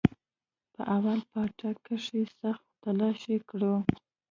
[0.73, 3.75] په اول پاټک کښې يې سخت تلاشي كړو.